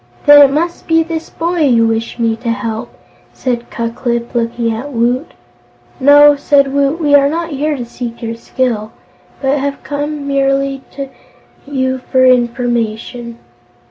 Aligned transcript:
"Then 0.25 0.41
it 0.41 0.51
must 0.51 0.87
be 0.87 1.03
this 1.03 1.29
boy 1.29 1.59
you 1.59 1.85
wish 1.87 2.17
me 2.17 2.35
to 2.37 2.49
help," 2.49 2.91
said 3.33 3.69
Ku 3.69 3.91
Klip, 3.91 4.33
looking 4.33 4.71
at 4.73 4.91
Woot. 4.91 5.33
"No," 5.99 6.35
said 6.35 6.73
Woot, 6.73 6.99
"we 6.99 7.13
are 7.13 7.29
not 7.29 7.49
here 7.51 7.77
to 7.77 7.85
seek 7.85 8.19
your 8.23 8.33
skill, 8.33 8.93
but 9.43 9.59
have 9.59 9.77
merely 10.09 10.81
come 10.89 10.95
to 11.67 11.71
you 11.71 11.99
for 11.99 12.25
information." 12.25 13.37